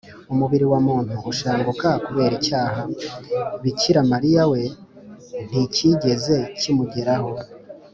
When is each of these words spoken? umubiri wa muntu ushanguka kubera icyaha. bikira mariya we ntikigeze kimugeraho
umubiri 0.33 0.65
wa 0.71 0.79
muntu 0.87 1.15
ushanguka 1.31 1.87
kubera 2.05 2.33
icyaha. 2.39 2.81
bikira 3.61 3.99
mariya 4.11 4.43
we 4.51 4.61
ntikigeze 5.47 6.37
kimugeraho 6.59 7.31